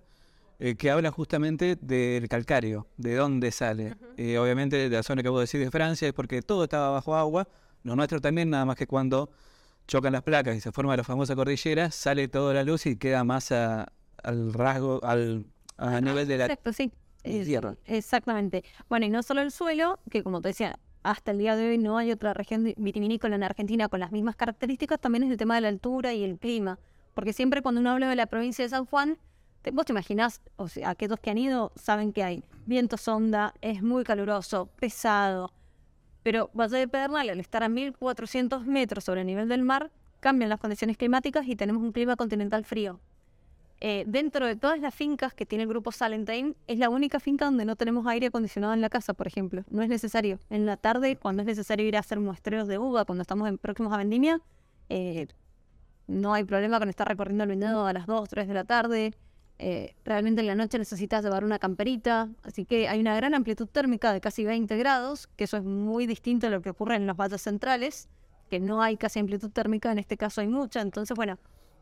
eh, 0.58 0.74
que 0.76 0.90
habla 0.90 1.10
justamente 1.10 1.76
del 1.80 2.28
calcario, 2.28 2.86
de 2.96 3.14
dónde 3.16 3.50
sale. 3.50 3.94
Eh, 4.16 4.38
obviamente 4.38 4.76
de 4.76 4.88
la 4.88 5.02
zona 5.02 5.22
que 5.22 5.28
vos 5.28 5.40
decís 5.40 5.64
de 5.64 5.70
Francia 5.70 6.08
es 6.08 6.14
porque 6.14 6.40
todo 6.40 6.64
estaba 6.64 6.90
bajo 6.90 7.14
agua, 7.14 7.46
lo 7.82 7.94
nuestro 7.94 8.20
también, 8.20 8.48
nada 8.50 8.64
más 8.64 8.76
que 8.76 8.86
cuando 8.86 9.30
chocan 9.86 10.12
las 10.14 10.22
placas 10.22 10.56
y 10.56 10.60
se 10.60 10.72
forma 10.72 10.96
la 10.96 11.04
famosa 11.04 11.36
cordillera, 11.36 11.90
sale 11.90 12.26
toda 12.28 12.54
la 12.54 12.64
luz 12.64 12.86
y 12.86 12.96
queda 12.96 13.22
más 13.24 13.52
a- 13.52 13.92
al 14.22 14.52
rasgo, 14.52 15.04
al 15.04 15.46
a 15.76 16.00
nivel 16.00 16.26
de 16.26 16.38
la 16.38 16.44
Exacto, 16.46 16.72
sí. 16.72 16.90
Tierra. 17.26 17.76
Exactamente. 17.86 18.64
Bueno, 18.88 19.06
y 19.06 19.10
no 19.10 19.22
solo 19.22 19.40
el 19.42 19.50
suelo, 19.50 19.98
que 20.10 20.22
como 20.22 20.40
te 20.40 20.48
decía, 20.48 20.78
hasta 21.02 21.30
el 21.30 21.38
día 21.38 21.56
de 21.56 21.68
hoy 21.68 21.78
no 21.78 21.98
hay 21.98 22.10
otra 22.12 22.34
región 22.34 22.64
vitivinícola 22.76 23.36
en 23.36 23.42
Argentina 23.42 23.88
con 23.88 24.00
las 24.00 24.12
mismas 24.12 24.36
características, 24.36 24.98
también 25.00 25.22
es 25.24 25.30
el 25.30 25.36
tema 25.36 25.54
de 25.54 25.60
la 25.62 25.68
altura 25.68 26.12
y 26.14 26.24
el 26.24 26.38
clima. 26.38 26.78
Porque 27.14 27.32
siempre 27.32 27.62
cuando 27.62 27.80
uno 27.80 27.90
habla 27.90 28.08
de 28.08 28.16
la 28.16 28.26
provincia 28.26 28.64
de 28.64 28.68
San 28.68 28.86
Juan, 28.86 29.16
te- 29.62 29.70
vos 29.70 29.84
te 29.86 29.92
imaginás, 29.92 30.40
o 30.56 30.68
sea, 30.68 30.90
aquellos 30.90 31.18
que 31.20 31.30
han 31.30 31.38
ido 31.38 31.72
saben 31.76 32.12
que 32.12 32.22
hay 32.24 32.44
viento 32.66 32.96
sonda, 32.96 33.54
es 33.60 33.82
muy 33.82 34.04
caluroso, 34.04 34.66
pesado. 34.80 35.52
Pero 36.22 36.50
Valle 36.54 36.78
de 36.78 36.88
Pedernal, 36.88 37.30
al 37.30 37.40
estar 37.40 37.62
a 37.62 37.68
1400 37.68 38.66
metros 38.66 39.04
sobre 39.04 39.20
el 39.20 39.26
nivel 39.28 39.48
del 39.48 39.62
mar, 39.62 39.90
cambian 40.20 40.48
las 40.50 40.58
condiciones 40.58 40.96
climáticas 40.96 41.46
y 41.46 41.54
tenemos 41.56 41.82
un 41.82 41.92
clima 41.92 42.16
continental 42.16 42.64
frío. 42.64 42.98
Eh, 43.80 44.04
dentro 44.06 44.46
de 44.46 44.56
todas 44.56 44.80
las 44.80 44.94
fincas 44.94 45.34
que 45.34 45.44
tiene 45.44 45.64
el 45.64 45.68
grupo 45.68 45.92
Salentine, 45.92 46.54
es 46.66 46.78
la 46.78 46.88
única 46.88 47.20
finca 47.20 47.44
donde 47.44 47.64
no 47.64 47.76
tenemos 47.76 48.06
aire 48.06 48.28
acondicionado 48.28 48.72
en 48.72 48.80
la 48.80 48.88
casa, 48.88 49.12
por 49.12 49.26
ejemplo. 49.26 49.64
No 49.70 49.82
es 49.82 49.88
necesario. 49.88 50.40
En 50.48 50.64
la 50.64 50.76
tarde, 50.76 51.16
cuando 51.16 51.42
es 51.42 51.46
necesario 51.46 51.86
ir 51.86 51.96
a 51.96 52.00
hacer 52.00 52.18
muestreos 52.20 52.68
de 52.68 52.78
uva, 52.78 53.04
cuando 53.04 53.22
estamos 53.22 53.48
en 53.48 53.58
próximos 53.58 53.92
a 53.92 53.98
vendimia, 53.98 54.40
eh, 54.88 55.26
no 56.06 56.32
hay 56.32 56.44
problema 56.44 56.78
con 56.78 56.88
estar 56.88 57.06
recorriendo 57.06 57.44
el 57.44 57.50
viñedo 57.50 57.86
a 57.86 57.92
las 57.92 58.06
2, 58.06 58.28
3 58.28 58.48
de 58.48 58.54
la 58.54 58.64
tarde. 58.64 59.14
Eh, 59.58 59.94
realmente 60.04 60.40
en 60.42 60.46
la 60.46 60.54
noche 60.54 60.78
necesitas 60.78 61.24
llevar 61.24 61.44
una 61.44 61.58
camperita, 61.58 62.28
así 62.42 62.66
que 62.66 62.88
hay 62.88 63.00
una 63.00 63.16
gran 63.16 63.34
amplitud 63.34 63.66
térmica 63.66 64.12
de 64.12 64.20
casi 64.20 64.44
20 64.44 64.76
grados, 64.76 65.28
que 65.28 65.44
eso 65.44 65.56
es 65.56 65.64
muy 65.64 66.06
distinto 66.06 66.46
a 66.46 66.50
lo 66.50 66.60
que 66.60 66.70
ocurre 66.70 66.96
en 66.96 67.06
los 67.06 67.16
valles 67.16 67.40
centrales, 67.42 68.08
que 68.50 68.60
no 68.60 68.82
hay 68.82 68.96
casi 68.96 69.18
amplitud 69.18 69.50
térmica, 69.50 69.90
en 69.90 69.98
este 69.98 70.16
caso 70.16 70.40
hay 70.40 70.48
mucha. 70.48 70.80
Entonces, 70.80 71.16
bueno, 71.16 71.38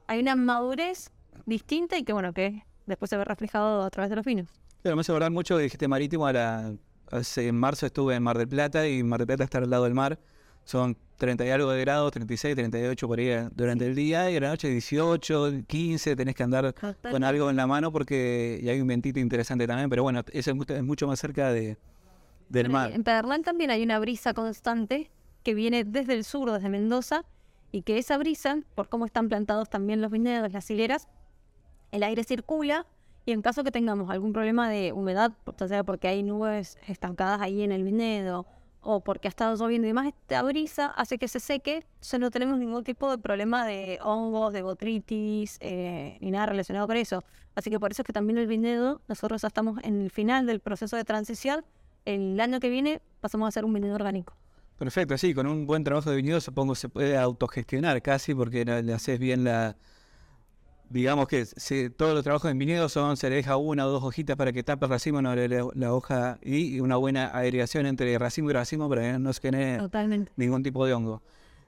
hay 0.07 0.21
una 0.21 0.37
madurez 0.37 1.11
distinta 1.47 1.97
y 1.99 2.05
que, 2.05 2.13
bueno, 2.13 2.33
que 2.33 2.63
después 2.87 3.09
se 3.11 3.17
ve 3.17 3.25
reflejado 3.25 3.83
a 3.83 3.91
través 3.91 4.11
de 4.11 4.17
los 4.17 4.25
vinos. 4.25 4.49
Claro, 4.83 4.97
me 4.97 5.01
hace 5.01 5.13
acordar 5.13 5.31
mucho 5.31 5.57
de 5.57 5.65
dijiste 5.65 5.89
marítimo. 5.89 6.27
A 6.27 6.33
la, 6.33 6.75
hace, 7.11 7.49
en 7.49 7.57
marzo 7.57 7.87
estuve 7.87 8.15
en 8.15 8.23
Mar 8.23 8.37
del 8.39 8.49
Plata 8.49 8.87
y 8.89 9.03
Mar 9.03 9.19
del 9.21 9.27
Plata 9.27 9.45
está 9.45 9.59
al 9.59 9.71
lado 9.71 9.85
del 9.85 9.95
mar. 9.95 10.19
Son 10.65 10.97
30 11.19 11.45
y 11.47 11.51
algo 11.51 11.71
de 11.71 11.81
grados, 11.83 12.11
36, 12.13 12.55
38 12.55 13.07
por 13.07 13.19
ahí 13.19 13.29
eh, 13.29 13.49
durante 13.55 13.87
el 13.87 13.95
día 13.95 14.31
y 14.31 14.37
a 14.37 14.41
la 14.41 14.49
noche 14.49 14.69
18, 14.69 15.53
15. 15.67 16.17
Tenés 16.17 16.35
que 16.35 16.43
andar 16.43 16.75
con 17.11 17.23
algo 17.25 17.51
en 17.51 17.57
la 17.57 17.67
mano 17.67 17.93
porque 17.93 18.59
y 18.63 18.69
hay 18.69 18.81
un 18.81 18.87
vientito 18.89 19.21
interesante 19.21 19.67
también. 19.67 19.91
Pero 19.91 20.03
bueno, 20.03 20.23
eso 20.33 20.51
es, 20.51 20.57
mu- 20.57 20.65
es 20.67 20.83
mucho 20.83 21.07
más 21.07 21.19
cerca 21.21 21.53
de, 21.53 21.77
del 22.49 22.69
mar. 22.71 22.93
En 22.93 23.05
Pedernal 23.05 23.43
también 23.43 23.71
hay 23.71 23.83
una 23.83 23.99
brisa 23.99 24.33
constante 24.35 25.11
que 25.43 25.53
viene 25.55 25.85
desde 25.85 26.15
el 26.15 26.25
sur, 26.25 26.51
desde 26.51 26.71
Mendoza, 26.71 27.25
y 27.71 27.83
que 27.83 27.99
esa 27.99 28.17
brisa, 28.17 28.61
por 28.75 28.89
cómo 28.89 29.05
están 29.05 29.29
plantados 29.29 29.69
también 29.69 30.01
los 30.01 30.11
viñedos, 30.11 30.51
las 30.53 30.71
hileras, 30.71 31.09
el 31.95 32.03
aire 32.03 32.25
circula 32.25 32.87
y 33.25 33.33
en 33.33 33.41
caso 33.41 33.63
que 33.63 33.71
tengamos 33.71 34.11
algún 34.11 34.33
problema 34.33 34.69
de 34.69 34.93
humedad, 34.93 35.33
ya 35.57 35.69
sea 35.69 35.85
porque 35.85 36.09
hay 36.09 36.23
nubes 36.23 36.77
estancadas 36.89 37.41
ahí 37.41 37.63
en 37.63 37.73
el 37.73 37.85
viñedo 37.85 38.47
o 38.81 39.01
porque 39.01 39.29
ha 39.29 39.31
estado 39.31 39.57
lloviendo 39.57 39.87
y 39.87 39.91
demás, 39.91 40.09
esta 40.09 40.43
brisa 40.43 40.87
hace 40.87 41.17
que 41.17 41.29
se 41.29 41.41
seque, 41.41 41.87
ya 42.03 42.19
no 42.19 42.31
tenemos 42.31 42.59
ningún 42.59 42.85
tipo 42.85 43.11
de 43.11 43.17
problema 43.17 43.65
de 43.65 43.99
hongos, 44.03 44.53
de 44.53 44.61
botritis, 44.61 45.57
eh, 45.61 46.19
ni 46.21 46.33
nada 46.33 46.47
relacionado 46.47 46.87
con 46.87 46.97
eso. 46.97 47.25
Así 47.55 47.71
que 47.71 47.81
por 47.81 47.93
eso 47.93 48.03
es 48.03 48.07
que 48.07 48.13
también 48.13 48.37
el 48.37 48.47
viñedo, 48.47 49.01
nosotros 49.09 49.41
ya 49.41 49.49
estamos 49.49 49.83
en 49.85 50.03
el 50.03 50.11
final 50.11 50.47
del 50.47 50.61
proceso 50.61 50.97
de 50.97 51.05
transición, 51.05 51.65
el 52.05 52.39
año 52.41 52.61
que 52.61 52.69
viene 52.69 53.01
pasamos 53.21 53.49
a 53.49 53.53
ser 53.53 53.65
un 53.65 53.73
viñedo 53.73 53.95
orgánico. 53.95 54.35
Perfecto, 54.77 55.17
sí, 55.17 55.33
con 55.33 55.47
un 55.47 55.67
buen 55.67 55.85
trabajo 55.85 56.11
de 56.11 56.17
viñedo 56.17 56.41
supongo 56.41 56.75
se 56.75 56.91
puede 56.91 57.17
autogestionar 57.17 58.03
casi 58.03 58.35
porque 58.35 58.65
le 58.65 58.93
haces 58.93 59.19
bien 59.19 59.45
la... 59.45 59.77
Digamos 60.91 61.27
que 61.27 61.45
si 61.47 61.91
todos 61.91 62.15
los 62.15 62.23
trabajos 62.23 62.51
en 62.51 62.59
viñedo 62.59 62.89
son, 62.89 63.17
se 63.17 63.29
le 63.31 63.37
deja 63.37 63.57
una 63.57 63.87
o 63.87 63.91
dos 63.91 64.05
hojitas 64.05 64.37
para 64.37 64.53
que 64.53 64.63
tape 64.63 64.85
el 64.85 64.91
racimo, 64.91 65.21
no 65.23 65.35
le- 65.35 65.49
le- 65.49 65.65
la 65.75 65.93
hoja 65.95 66.39
y 66.43 66.79
una 66.81 66.97
buena 66.97 67.37
aireación 67.37 67.87
entre 67.87 68.17
racimo 68.19 68.51
y 68.51 68.53
racimo 68.53 68.89
para 68.89 69.03
que 69.03 69.19
no 69.19 69.33
se 69.33 69.41
genere 69.41 69.79
Totalmente. 69.79 70.31
ningún 70.37 70.63
tipo 70.63 70.85
de 70.87 70.93
hongo. 70.95 71.23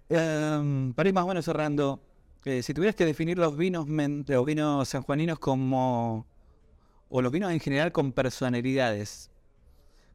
Em, 0.09 0.93
para 0.93 1.09
ir 1.09 1.15
más 1.15 1.25
o 1.25 1.29
menos 1.29 1.45
cerrando, 1.45 2.01
eh, 2.45 2.63
si 2.63 2.73
tuvieras 2.75 2.95
que 2.95 3.05
definir 3.05 3.39
los 3.39 3.57
vinos, 3.57 3.87
los 3.89 4.47
vinos 4.47 4.89
sanjuaninos 4.89 5.39
como... 5.41 6.27
o 7.09 7.23
los 7.23 7.33
vinos 7.33 7.51
en 7.51 7.59
general 7.59 7.91
con 7.91 8.13
personalidades, 8.13 9.31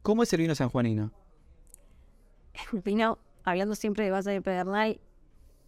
¿cómo 0.03 0.23
es 0.23 0.31
el 0.31 0.41
vino 0.41 0.55
sanjuanino? 0.55 1.11
El 2.71 2.81
vino, 2.81 3.17
hablando 3.43 3.75
siempre 3.75 4.05
de 4.05 4.11
Valle 4.11 4.31
de 4.31 4.41
Pedernal, 4.41 4.99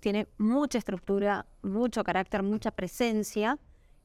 tiene 0.04 0.28
mucha 0.38 0.78
estructura, 0.78 1.46
mucho 1.62 2.04
carácter, 2.04 2.44
mucha 2.44 2.72
presencia. 2.72 3.58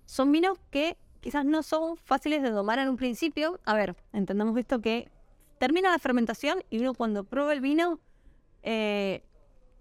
Son 0.07 0.31
vinos 0.31 0.57
que 0.71 0.97
quizás 1.21 1.45
no 1.45 1.65
son 1.65 1.97
fáciles 1.97 2.41
de 2.41 2.51
domar 2.51 2.79
en 2.79 2.89
un 2.89 2.97
principio. 2.97 3.59
A 3.65 3.75
ver, 3.75 3.97
entendamos 4.13 4.57
esto 4.57 4.81
que 4.81 5.11
termina 5.59 5.91
la 5.91 5.99
fermentación 5.99 6.63
y 6.71 6.79
uno 6.79 6.95
cuando 6.95 7.25
prueba 7.25 7.53
el 7.53 7.61
vino, 7.61 7.99
eh, 8.63 9.25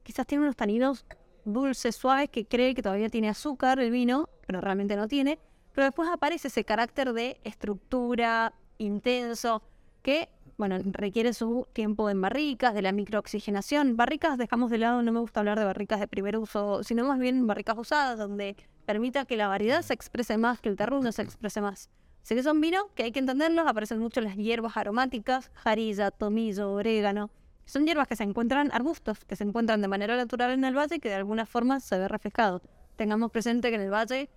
quizás 0.01 0.25
tiene 0.25 0.43
unos 0.43 0.55
taninos 0.55 1.05
dulces, 1.45 1.95
suaves, 1.95 2.29
que 2.31 2.47
cree 2.47 2.73
que 2.73 2.81
todavía 2.81 3.09
tiene 3.09 3.29
azúcar 3.29 3.79
el 3.79 3.91
vino, 3.91 4.27
pero 4.47 4.59
realmente 4.59 4.95
no 4.95 5.07
tiene. 5.07 5.37
Pero 5.73 5.85
después 5.85 6.09
aparece 6.09 6.47
ese 6.47 6.63
carácter 6.63 7.13
de 7.13 7.39
estructura 7.43 8.55
intenso 8.79 9.61
que 10.01 10.29
bueno, 10.57 10.79
requiere 10.91 11.33
su 11.33 11.67
tiempo 11.71 12.09
en 12.09 12.19
barricas, 12.19 12.73
de 12.73 12.81
la 12.81 12.91
microoxigenación. 12.91 13.95
Barricas 13.95 14.37
dejamos 14.37 14.71
de 14.71 14.79
lado, 14.79 15.03
no 15.03 15.11
me 15.11 15.19
gusta 15.19 15.39
hablar 15.39 15.59
de 15.59 15.65
barricas 15.65 15.99
de 15.99 16.07
primer 16.07 16.37
uso, 16.37 16.83
sino 16.83 17.05
más 17.05 17.19
bien 17.19 17.45
barricas 17.45 17.77
usadas, 17.77 18.17
donde 18.17 18.55
permita 18.85 19.25
que 19.25 19.37
la 19.37 19.47
variedad 19.47 19.83
se 19.83 19.93
exprese 19.93 20.37
más, 20.37 20.59
que 20.59 20.69
el 20.69 20.75
terruño 20.75 21.11
se 21.11 21.21
exprese 21.21 21.61
más. 21.61 21.91
Así 22.23 22.35
que 22.35 22.41
son 22.41 22.59
vinos 22.59 22.85
que 22.95 23.03
hay 23.03 23.11
que 23.11 23.19
entenderlos, 23.19 23.67
aparecen 23.67 23.99
mucho 23.99 24.19
las 24.19 24.35
hierbas 24.35 24.75
aromáticas, 24.75 25.51
jarilla, 25.53 26.09
tomillo, 26.09 26.71
orégano. 26.73 27.29
Son 27.65 27.85
hierbas 27.85 28.07
que 28.07 28.15
se 28.15 28.23
encuentran, 28.23 28.71
arbustos, 28.73 29.25
que 29.25 29.35
se 29.35 29.43
encuentran 29.43 29.81
de 29.81 29.87
manera 29.87 30.15
natural 30.15 30.51
en 30.51 30.63
el 30.63 30.75
valle 30.75 30.95
y 30.95 30.99
que 30.99 31.09
de 31.09 31.15
alguna 31.15 31.45
forma 31.45 31.79
se 31.79 31.97
ve 31.99 32.07
reflejado. 32.07 32.61
Tengamos 32.95 33.29
presente 33.31 33.69
que 33.69 33.75
en 33.75 33.81
el 33.81 33.93
valle 33.93 34.29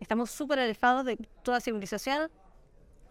estamos 0.00 0.30
súper 0.30 0.58
alejados 0.58 1.04
de 1.04 1.16
toda 1.42 1.60
civilización, 1.60 2.30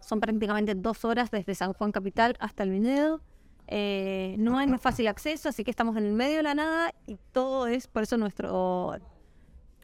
son 0.00 0.20
prácticamente 0.20 0.74
dos 0.74 1.04
horas 1.04 1.30
desde 1.30 1.54
San 1.54 1.72
Juan 1.72 1.92
Capital 1.92 2.36
hasta 2.40 2.62
el 2.62 2.70
viñedo. 2.70 3.20
Eh, 3.68 4.36
no 4.38 4.58
hay 4.58 4.66
más 4.68 4.80
fácil 4.80 5.08
acceso, 5.08 5.48
así 5.48 5.64
que 5.64 5.70
estamos 5.70 5.96
en 5.96 6.04
el 6.06 6.12
medio 6.12 6.36
de 6.36 6.42
la 6.44 6.54
nada 6.54 6.94
y 7.06 7.18
todo 7.32 7.66
es, 7.66 7.88
por 7.88 8.04
eso 8.04 8.16
nuestro, 8.16 8.94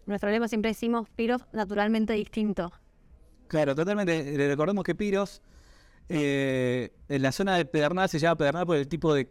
nuestro 0.06 0.30
lema 0.30 0.46
siempre 0.46 0.70
decimos 0.70 1.08
Piros 1.10 1.42
naturalmente 1.52 2.12
distinto. 2.12 2.72
Claro, 3.48 3.74
totalmente. 3.74 4.34
Recordemos 4.48 4.84
que 4.84 4.94
Piros 4.94 5.42
eh, 6.08 6.92
en 7.08 7.22
la 7.22 7.32
zona 7.32 7.56
de 7.56 7.64
Pedernal 7.64 8.08
se 8.08 8.18
llama 8.18 8.36
Pedernal 8.36 8.66
por 8.66 8.76
el 8.76 8.88
tipo 8.88 9.14
de 9.14 9.28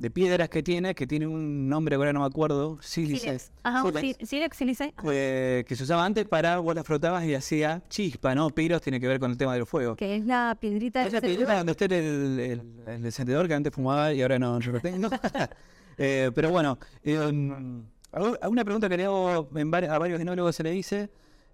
de 0.00 0.10
piedras 0.10 0.48
que 0.48 0.62
tiene, 0.62 0.94
que 0.94 1.06
tiene 1.06 1.26
un 1.26 1.68
nombre 1.68 1.94
ahora 1.94 2.10
no 2.14 2.20
me 2.20 2.26
acuerdo, 2.26 2.78
sílice. 2.80 3.38
Ajá, 3.62 3.84
sílex, 4.24 4.56
sílice. 4.56 4.94
que 4.96 5.76
se 5.76 5.82
usaba 5.82 6.06
antes 6.06 6.26
para 6.26 6.56
vos 6.58 6.74
las 6.74 6.86
frotabas 6.86 7.22
y 7.26 7.34
hacía 7.34 7.82
chispa, 7.90 8.34
¿no? 8.34 8.48
Piros 8.48 8.80
tiene 8.80 8.98
que 8.98 9.06
ver 9.06 9.20
con 9.20 9.30
el 9.30 9.36
tema 9.36 9.52
del 9.52 9.66
fuego. 9.66 9.96
Que 9.96 10.16
es 10.16 10.24
la 10.24 10.56
piedrita. 10.58 11.04
Es 11.04 11.12
la 11.12 11.20
piedrita 11.20 11.58
donde 11.58 11.72
está 11.72 11.84
el, 11.84 11.92
el, 11.92 12.64
el, 12.86 13.04
encendedor 13.04 13.46
que 13.46 13.52
antes 13.52 13.74
fumaba 13.74 14.14
y 14.14 14.22
ahora 14.22 14.38
no, 14.38 14.58
tengo. 14.80 15.10
eh, 15.98 16.30
pero 16.34 16.48
bueno, 16.48 16.78
eh, 17.04 17.18
una 17.18 18.64
pregunta 18.64 18.88
que 18.88 18.96
le 18.96 19.04
hago 19.04 19.50
en 19.54 19.74
a 19.74 19.98
varios 19.98 20.18
enólogos 20.18 20.56
se 20.56 20.62
le 20.62 20.70
dice 20.70 21.10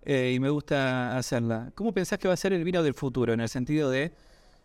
eh, 0.06 0.32
y 0.34 0.40
me 0.40 0.48
gusta 0.48 1.18
hacerla. 1.18 1.72
¿Cómo 1.74 1.92
pensás 1.92 2.18
que 2.18 2.28
va 2.28 2.34
a 2.34 2.36
ser 2.36 2.52
el 2.52 2.64
vino 2.64 2.82
del 2.82 2.94
futuro? 2.94 3.32
En 3.32 3.40
el 3.40 3.48
sentido 3.48 3.90
de, 3.90 4.12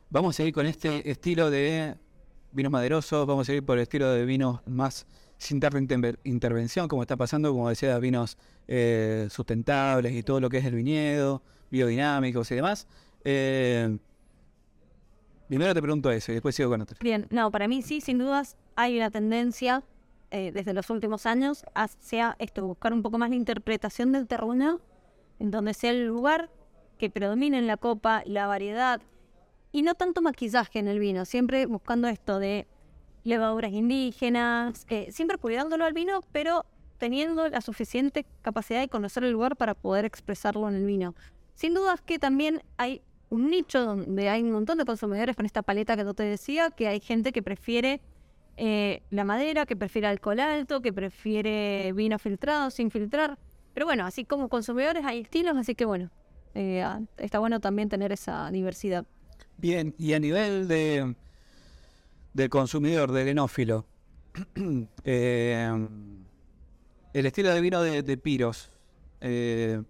vamos 0.10 0.36
a 0.36 0.38
seguir 0.38 0.54
con 0.54 0.68
este 0.68 1.10
estilo 1.10 1.50
de 1.50 1.98
vinos 2.52 2.72
maderosos, 2.72 3.26
vamos 3.26 3.50
a 3.50 3.54
ir 3.54 3.66
por 3.66 3.78
el 3.78 3.84
estilo 3.84 4.12
de 4.12 4.24
vinos 4.26 4.62
más 4.68 5.08
sin 5.38 5.60
tanta 5.60 5.80
intervención, 6.24 6.88
como 6.88 7.02
está 7.02 7.18
pasando, 7.18 7.52
como 7.52 7.68
decía, 7.68 7.98
vinos 7.98 8.38
eh, 8.68 9.28
sustentables 9.32 10.14
y 10.14 10.22
todo 10.22 10.40
lo 10.40 10.50
que 10.50 10.60
es 10.60 10.66
el 10.66 10.76
viñedo, 10.76 11.42
biodinámicos 11.72 12.52
y 12.52 12.56
demás. 12.56 12.88
Eh, 13.24 13.98
primero 15.48 15.74
te 15.74 15.82
pregunto 15.82 16.12
eso 16.12 16.32
y 16.32 16.36
después 16.36 16.54
sigo 16.54 16.70
con 16.70 16.82
otro. 16.82 16.96
Bien, 17.02 17.26
no, 17.32 17.50
para 17.50 17.68
mí 17.68 17.82
sí, 17.82 18.02
sin 18.02 18.20
dudas 18.20 18.56
hay 18.76 18.98
una 18.98 19.10
tendencia 19.10 19.84
eh, 20.30 20.52
desde 20.54 20.74
los 20.74 20.90
últimos 20.92 21.26
años 21.26 21.66
hacia 21.74 22.36
esto, 22.38 22.66
buscar 22.66 22.94
un 22.94 23.02
poco 23.02 23.18
más 23.18 23.32
la 23.32 23.36
interpretación 23.36 24.12
del 24.12 24.28
terreno, 24.28 24.80
en 25.42 25.50
donde 25.50 25.74
sea 25.74 25.90
el 25.90 26.06
lugar 26.06 26.52
que 27.00 27.10
predomine 27.10 27.58
en 27.58 27.66
la 27.66 27.78
copa, 27.78 28.22
la 28.26 28.46
variedad, 28.46 29.02
y 29.72 29.82
no 29.82 29.96
tanto 29.96 30.22
maquillaje 30.22 30.78
en 30.78 30.88
el 30.88 31.00
vino, 31.00 31.26
siempre 31.26 31.66
buscando 31.66 32.08
esto 32.08 32.38
de 32.38 32.68
levaduras 33.24 33.72
indígenas, 33.72 34.86
eh, 34.90 35.08
siempre 35.12 35.38
cuidándolo 35.38 35.86
al 35.86 35.94
vino, 35.94 36.22
pero 36.32 36.66
teniendo 37.00 37.48
la 37.50 37.62
suficiente 37.62 38.26
capacidad 38.44 38.82
de 38.82 38.88
conocer 38.88 39.24
el 39.24 39.32
lugar 39.32 39.56
para 39.56 39.74
poder 39.74 40.06
expresarlo 40.06 40.70
en 40.70 40.76
el 40.76 40.86
vino. 40.86 41.16
Sin 41.56 41.74
dudas 41.74 42.02
que 42.02 42.20
también 42.20 42.62
hay 42.78 43.02
un 43.30 43.50
nicho 43.50 43.84
donde 43.84 44.30
hay 44.30 44.44
un 44.44 44.52
montón 44.52 44.78
de 44.78 44.86
consumidores 44.86 45.36
con 45.36 45.48
esta 45.48 45.64
paleta 45.64 45.98
que 45.98 46.04
yo 46.04 46.14
te 46.14 46.24
decía, 46.24 46.70
que 46.70 46.88
hay 46.88 47.00
gente 47.00 47.32
que 47.32 47.42
prefiere 47.42 48.02
eh, 48.58 49.02
la 49.10 49.24
madera, 49.24 49.66
que 49.66 49.76
prefiere 49.76 50.08
alcohol 50.08 50.40
alto, 50.40 50.82
que 50.82 50.94
prefiere 50.94 51.94
vino 51.94 52.20
filtrado, 52.20 52.70
sin 52.70 52.92
filtrar. 52.92 53.40
Pero 53.74 53.86
bueno, 53.86 54.06
así 54.06 54.26
como 54.26 54.50
consumidores 54.50 55.06
hay 55.06 55.20
estilos, 55.22 55.56
así 55.58 55.76
que 55.76 55.86
bueno, 55.86 56.10
eh, 56.56 56.86
está 57.18 57.40
bueno 57.40 57.60
también 57.60 57.90
tener 57.90 58.12
esa 58.12 58.52
diversidad. 58.52 59.06
Bien, 59.58 59.94
y 59.98 60.14
a 60.14 60.20
nivel 60.20 60.68
de 60.68 61.16
del 62.34 62.50
consumidor, 62.50 63.12
del 63.12 63.30
enófilo, 63.30 63.86
eh, 65.04 65.88
el 67.14 67.26
estilo 67.26 67.54
de 67.54 67.62
vino 67.62 67.82
de, 67.82 68.18
Piros, 68.18 68.72
eh, 69.20 69.82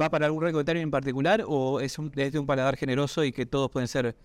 ¿va 0.00 0.10
para 0.10 0.26
algún 0.26 0.42
recomendatorio 0.42 0.82
en 0.82 0.90
particular 0.90 1.44
o 1.46 1.80
es, 1.80 1.98
un, 1.98 2.10
de 2.10 2.38
un 2.38 2.46
paladar 2.46 2.76
generoso 2.76 3.24
y 3.24 3.32
que 3.32 3.44
todos 3.44 3.70
pueden 3.70 3.88
ser 3.88 4.16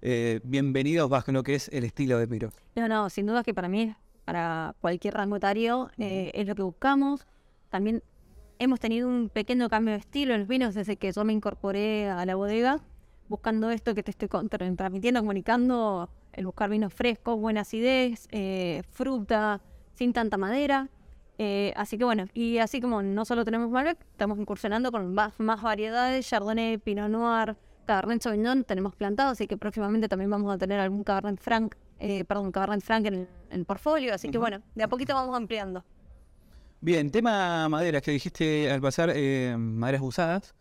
eh, 0.00 0.40
bienvenidos 0.44 1.08
bajo 1.10 1.32
lo 1.32 1.42
que 1.42 1.56
es 1.56 1.68
el 1.68 1.84
estilo 1.84 2.18
de 2.18 2.28
Piros? 2.28 2.54
No, 2.76 2.86
no, 2.86 3.10
sin 3.10 3.26
duda 3.26 3.42
que 3.42 3.54
para 3.54 3.68
mí, 3.68 3.94
para 4.24 4.74
cualquier 4.80 5.14
rango 5.14 5.36
etario, 5.36 5.90
es 5.98 6.46
lo 6.46 6.54
que 6.54 6.62
buscamos. 6.62 7.26
También 7.68 8.02
hemos 8.58 8.80
tenido 8.80 9.08
un 9.08 9.28
pequeño 9.28 9.68
cambio 9.68 9.94
de 9.94 10.00
estilo 10.00 10.34
en 10.34 10.40
los 10.40 10.48
vinos 10.48 10.74
desde 10.74 10.96
que 10.96 11.12
yo 11.12 11.24
me 11.24 11.32
incorporé 11.32 12.08
a 12.08 12.24
la 12.26 12.34
bodega 12.34 12.80
buscando 13.28 13.70
esto 13.70 13.94
que 13.94 14.02
te 14.02 14.10
estoy 14.10 14.28
transmitiendo, 14.48 15.20
comunicando, 15.20 16.10
el 16.34 16.44
buscar 16.44 16.68
vinos 16.68 16.92
frescos, 16.92 17.40
buena 17.40 17.62
acidez, 17.62 18.28
eh, 18.30 18.82
fruta, 18.90 19.62
sin 19.94 20.12
tanta 20.12 20.36
madera. 20.36 20.90
Eh, 21.38 21.72
así 21.76 21.96
que 21.96 22.04
bueno, 22.04 22.26
y 22.34 22.58
así 22.58 22.80
como 22.80 23.02
no 23.02 23.24
solo 23.24 23.44
tenemos 23.44 23.70
Malbec, 23.70 23.98
estamos 24.02 24.38
incursionando 24.38 24.92
con 24.92 25.14
más, 25.14 25.34
variedades, 25.38 26.28
Chardonnay, 26.28 26.76
Pinot 26.76 27.08
Noir, 27.08 27.56
Cabernet 27.86 28.22
Sauvignon 28.22 28.64
tenemos 28.64 28.94
plantado, 28.94 29.30
así 29.30 29.46
que 29.46 29.56
próximamente 29.56 30.08
también 30.08 30.30
vamos 30.30 30.54
a 30.54 30.58
tener 30.58 30.78
algún 30.78 31.02
Cabernet 31.02 31.40
Franc, 31.40 31.74
eh, 31.98 32.24
perdón, 32.24 32.52
Cabernet 32.52 32.82
Franc 32.82 33.06
en 33.06 33.28
el, 33.50 33.64
portfolio, 33.64 34.14
así 34.14 34.28
que 34.28 34.38
bueno, 34.38 34.60
de 34.74 34.84
a 34.84 34.88
poquito 34.88 35.14
vamos 35.14 35.34
ampliando. 35.34 35.84
Bien, 36.84 37.12
tema 37.12 37.68
maderas 37.68 38.02
que 38.02 38.10
dijiste 38.10 38.68
al 38.68 38.80
pasar, 38.80 39.14
maderas 39.56 40.02
usadas. 40.02 40.52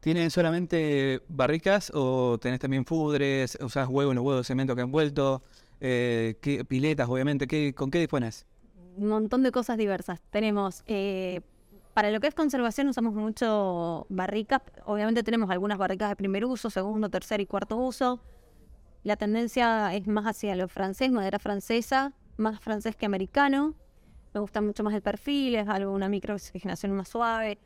¿Tienen 0.00 0.30
solamente 0.30 1.22
barricas 1.26 1.90
o 1.94 2.36
tenés 2.38 2.60
también 2.60 2.84
fudres? 2.84 3.56
¿Usás 3.62 3.88
huevos, 3.88 4.14
los 4.14 4.22
huevos 4.22 4.42
de 4.42 4.44
cemento 4.44 4.76
que 4.76 4.82
han 4.82 4.92
vuelto? 4.92 5.42
Eh, 5.80 6.36
¿qué, 6.42 6.66
piletas, 6.66 7.08
obviamente. 7.08 7.46
¿qué, 7.46 7.72
¿Con 7.72 7.90
qué 7.90 7.98
dispones? 7.98 8.44
Un 8.98 9.08
montón 9.08 9.42
de 9.42 9.52
cosas 9.52 9.78
diversas. 9.78 10.20
Tenemos, 10.28 10.82
eh, 10.86 11.40
para 11.94 12.10
lo 12.10 12.20
que 12.20 12.26
es 12.26 12.34
conservación, 12.34 12.86
usamos 12.88 13.14
mucho 13.14 14.04
barricas. 14.10 14.60
Obviamente 14.84 15.22
tenemos 15.22 15.48
algunas 15.48 15.78
barricas 15.78 16.10
de 16.10 16.16
primer 16.16 16.44
uso, 16.44 16.68
segundo, 16.68 17.08
tercer 17.08 17.40
y 17.40 17.46
cuarto 17.46 17.78
uso. 17.78 18.20
La 19.02 19.16
tendencia 19.16 19.94
es 19.94 20.06
más 20.06 20.26
hacia 20.26 20.54
lo 20.56 20.68
francés, 20.68 21.10
madera 21.10 21.38
francesa, 21.38 22.12
más 22.36 22.60
francés 22.60 22.96
que 22.96 23.06
americano. 23.06 23.76
Me 24.32 24.40
gusta 24.40 24.60
mucho 24.60 24.84
más 24.84 24.94
el 24.94 25.02
perfil, 25.02 25.56
es 25.56 25.68
algo, 25.68 25.92
una 25.92 26.08
microoxigenación 26.08 26.92
más 26.92 27.08
suave. 27.08 27.58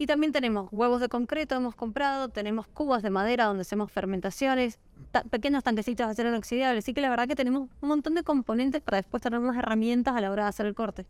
Y 0.00 0.06
también 0.06 0.32
tenemos 0.32 0.68
huevos 0.72 1.00
de 1.00 1.10
concreto, 1.10 1.54
hemos 1.54 1.74
comprado, 1.74 2.30
tenemos 2.30 2.66
cubas 2.66 3.02
de 3.02 3.10
madera 3.10 3.44
donde 3.44 3.60
hacemos 3.60 3.92
fermentaciones, 3.92 4.78
pequeños 5.30 5.62
tanquecitos 5.62 6.06
de 6.06 6.12
acero 6.12 6.30
inoxidable. 6.30 6.78
Así 6.78 6.94
que 6.94 7.02
la 7.02 7.10
verdad 7.10 7.28
que 7.28 7.36
tenemos 7.36 7.68
un 7.82 7.88
montón 7.88 8.14
de 8.14 8.22
componentes 8.22 8.80
para 8.80 8.96
después 8.96 9.22
tener 9.22 9.40
más 9.40 9.58
herramientas 9.58 10.16
a 10.16 10.20
la 10.22 10.30
hora 10.30 10.44
de 10.44 10.48
hacer 10.48 10.64
el 10.64 10.74
corte. 10.74 11.06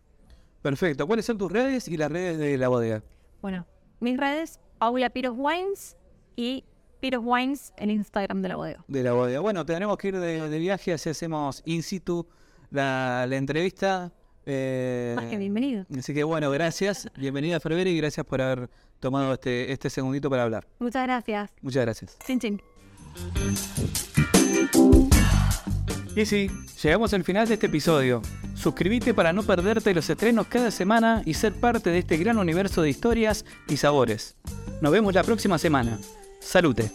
Perfecto. 0.61 1.07
¿Cuáles 1.07 1.25
son 1.25 1.38
tus 1.38 1.52
redes 1.52 1.87
y 1.87 1.97
las 1.97 2.11
redes 2.11 2.37
de 2.38 2.59
la 2.59 2.66
bodega? 2.66 3.02
Bueno, 3.40 3.64
mis 4.00 4.19
redes, 4.19 4.59
Paula 4.78 5.09
Piros 5.11 5.35
Wines 5.37 5.97
y 6.35 6.64
Piros 6.99 7.23
Wines 7.25 7.73
en 7.76 7.90
Instagram 7.90 8.42
de 8.42 8.49
la 8.49 8.57
bodega. 8.57 8.85
De 8.88 9.04
la 9.04 9.12
bodega. 9.12 9.38
Bueno, 9.38 9.64
tenemos 9.64 9.97
que 9.99 10.09
ir 10.09 10.19
de, 10.19 10.59
viaje, 10.59 10.92
así 10.92 11.09
hacemos 11.09 11.62
in 11.64 11.85
situ 11.85 12.26
la, 12.73 13.25
la 13.28 13.37
entrevista 13.37 14.12
eh, 14.50 15.12
Más 15.16 15.26
que 15.26 15.38
bienvenido. 15.38 15.87
Así 15.97 16.12
que 16.14 16.25
bueno, 16.25 16.50
gracias. 16.50 17.09
Bienvenida 17.16 17.57
a 17.57 17.73
y 17.88 17.97
gracias 17.97 18.26
por 18.26 18.40
haber 18.42 18.69
tomado 18.99 19.35
este, 19.35 19.73
este 19.73 19.90
segundito 19.90 20.28
para 20.28 20.42
hablar. 20.42 20.66
Muchas 20.78 21.04
gracias. 21.04 21.50
Muchas 21.62 21.83
gracias. 21.83 22.19
Chin, 22.26 22.38
chin. 22.38 22.62
Y 26.16 26.26
sí, 26.26 26.50
llegamos 26.83 27.14
al 27.14 27.25
final 27.25 27.47
de 27.47 27.54
este 27.54 27.66
episodio. 27.66 28.21
Suscríbete 28.54 29.14
para 29.14 29.33
no 29.33 29.42
perderte 29.42 29.95
los 29.95 30.11
estrenos 30.11 30.47
cada 30.49 30.71
semana 30.71 31.23
y 31.25 31.35
ser 31.35 31.54
parte 31.54 31.90
de 31.90 31.99
este 31.99 32.16
gran 32.16 32.38
universo 32.38 32.83
de 32.83 32.90
historias 32.90 33.45
y 33.69 33.76
sabores. 33.76 34.37
Nos 34.80 34.92
vemos 34.92 35.14
la 35.14 35.23
próxima 35.23 35.57
semana. 35.57 35.99
Salute. 36.40 36.90